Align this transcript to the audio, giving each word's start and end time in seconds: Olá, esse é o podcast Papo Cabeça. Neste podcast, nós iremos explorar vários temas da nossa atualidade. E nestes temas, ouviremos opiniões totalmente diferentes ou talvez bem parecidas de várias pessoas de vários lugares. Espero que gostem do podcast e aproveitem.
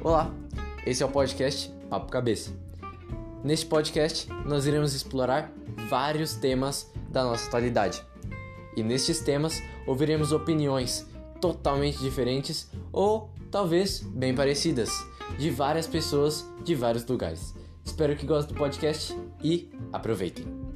Olá, 0.00 0.32
esse 0.86 1.02
é 1.02 1.06
o 1.06 1.08
podcast 1.08 1.70
Papo 1.90 2.10
Cabeça. 2.10 2.52
Neste 3.42 3.66
podcast, 3.66 4.28
nós 4.46 4.64
iremos 4.64 4.94
explorar 4.94 5.52
vários 5.88 6.34
temas 6.36 6.88
da 7.10 7.24
nossa 7.24 7.48
atualidade. 7.48 8.00
E 8.76 8.82
nestes 8.82 9.18
temas, 9.18 9.60
ouviremos 9.88 10.30
opiniões 10.30 11.04
totalmente 11.40 11.98
diferentes 11.98 12.70
ou 12.92 13.30
talvez 13.50 13.98
bem 14.00 14.34
parecidas 14.34 14.90
de 15.36 15.50
várias 15.50 15.88
pessoas 15.88 16.48
de 16.62 16.76
vários 16.76 17.04
lugares. 17.04 17.54
Espero 17.84 18.14
que 18.14 18.24
gostem 18.24 18.54
do 18.54 18.58
podcast 18.58 19.18
e 19.42 19.68
aproveitem. 19.92 20.67